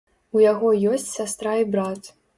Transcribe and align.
У 0.37 0.41
яго 0.51 0.71
ёсць 0.93 1.05
сястра 1.19 1.55
і 1.65 1.71
брат. 1.77 2.15